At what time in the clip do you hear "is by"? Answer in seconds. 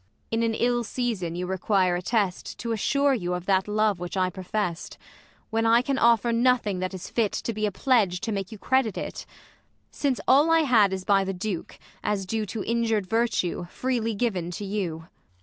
10.91-11.23